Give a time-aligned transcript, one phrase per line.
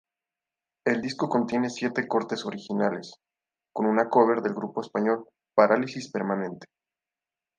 [0.83, 3.21] El disco contiene siete cortes originales,
[3.71, 6.65] con una cover del grupo español Parálisis Permanente.